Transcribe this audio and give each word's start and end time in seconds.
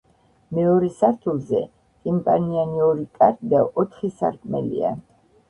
მეორე 0.59 0.87
სართულზე, 1.01 1.61
ტიმპანიანი 2.07 2.81
ორი 2.87 3.07
კარი 3.21 3.53
და 3.53 3.61
ოთხი 3.85 4.13
სარკმელია. 4.19 4.95